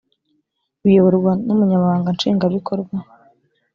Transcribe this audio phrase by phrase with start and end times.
[0.83, 2.95] biyoborwa n umunyamabanga nshingwa bikorwa